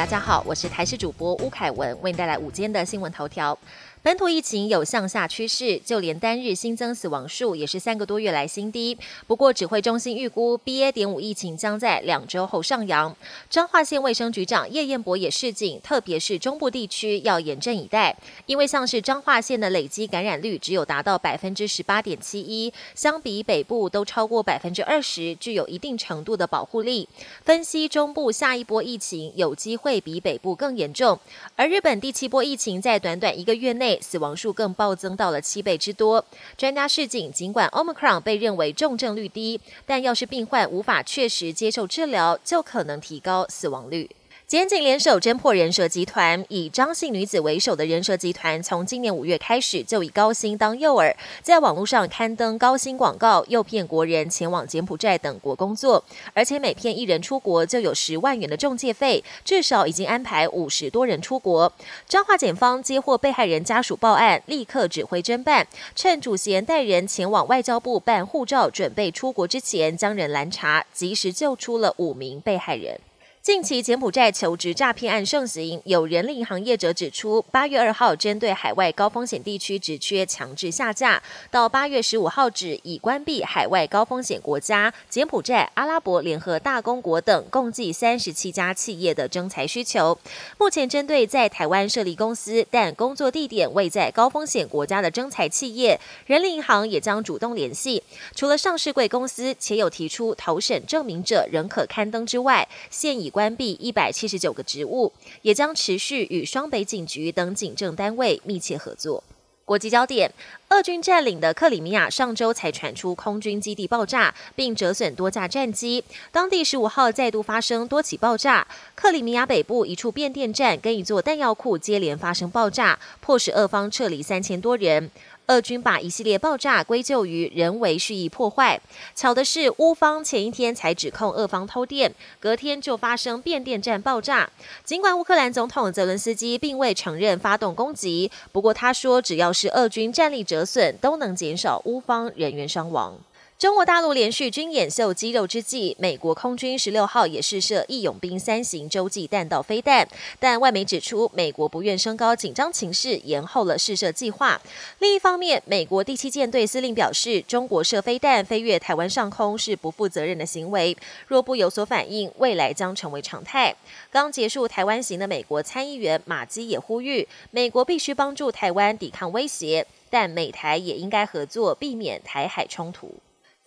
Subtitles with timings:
[0.00, 3.56] 大家好，我是台视主播吴凯文，为您带来午间的新闻头条。
[4.02, 8.96] 本土疫情有向下趋势，就连单日新增死亡数也是三个多月来新低。
[9.26, 10.90] 不过，指挥中心预估 BA.
[10.90, 13.14] 点五疫情将在两周后上扬。
[13.50, 18.16] 彰化县卫生局长叶彦博也示警，特别是中部地区要严阵以待，
[18.46, 27.06] 因为像是彰化县的累积感染率只有达到百分之十八点七一，相比北部都超过百分之二十，具有一定程度的保护力。
[27.44, 31.20] 分析中部下一波疫情有机会比北部更严重，
[31.54, 33.89] 而日本第七波疫情在短短一个月内。
[34.02, 36.22] 死亡数更暴增到了七倍之多。
[36.58, 44.10] 专家示警，尽管 Omicron 被认为重症率低，但要是病患无法确实接受治疗，就可能提高死亡率。
[44.50, 56.02] 检警联手侦破人蛇集团，以张姓女子为首的人蛇集团，从今年五月开始就以高薪当诱饵，在网络上刊登高薪广告，诱骗国人前往柬埔寨等国工作，
[56.34, 61.72] 而且每骗一人出国就有十万元的中介费，至少已经安排五十多人出国。
[62.08, 72.98] 彰化检方接获被害人家属报案，立刻指挥侦办，趁主嫌带人前往外交部办护照，准备出国之前，将人拦查，及时救出了五名被害人。
[73.42, 90.18] 近期柬埔寨求职诈骗案盛行，有人力行业者指出，八月二号针对海外高风险地区职缺强制下架，到八月十五号止已关闭海外高风险国家柬埔寨、阿拉伯联合大公国等共计三十七家企业的征才需求。
[90.58, 98.02] 目前针对在台湾设立公司但工作地点未在高风险国家的征才企业，人力银行也将主动联系，
[98.34, 109.22] 除了上市贵公司且有提出投审证明者仍可刊登之外，现已关闭一百七十九个职务，也将持续与双北警局等警政单位密切合作。
[109.64, 110.32] 国际焦点：
[110.70, 116.02] 俄军占领的克里米亚上周才传出空军基地爆炸，并折损多架战机。
[116.32, 125.08] 当地十五号再度发生多起爆炸，克里米亚北部一处变电站跟一座弹药库接连发生爆炸，迫使俄方撤离三千多人。
[125.50, 128.80] 俄军把一系列爆炸归咎于人为蓄意破坏。
[129.16, 134.48] 巧的是，乌方前一天才指控俄方偷电，隔天就发生变电站爆炸。
[134.84, 143.18] 尽管乌克兰总统泽伦斯基并未承认发动攻击，不过他说，只要是俄军战力折损，都能减少乌方人员伤亡。
[143.60, 154.58] 中国大陆连续军演秀肌肉之际，美国空军十六号也试射义勇兵三型洲际弹道飞弹，但外媒指出，美国不愿升高紧张情势，延后了试射计划。
[155.00, 160.96] 另一方面，美国第七舰队司令表示，中国射飞弹飞越台湾上空是不负责任的行为，
[161.26, 163.76] 若不有所反应，未来将成为常态。
[164.10, 173.16] 刚结束台湾行的美国参议员马基也呼吁，美国必须帮助台湾抵抗威胁，但美台也应该合作，避免台海冲突。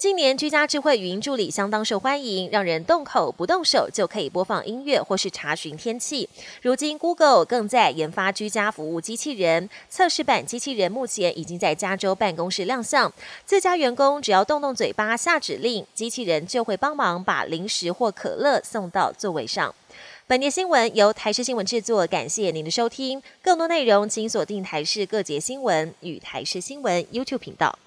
[0.03, 6.27] 近年居家智慧语音助理相当受欢迎，让人动口不动手就可以播放音乐或是查询天气。
[6.61, 13.13] 如今，Google 更在研发居家服务机器人，测试版机器人目前已经在加州办公室亮相。
[13.45, 19.73] 自家员工只要动动嘴巴下指令，机器人就会帮忙把零食或可乐送到座位上。
[20.27, 23.23] 本节新闻由台视新闻制作，感谢您的收听。
[23.41, 27.79] 更多内容请锁定台视各节新闻与台视新闻 YouTube 频道。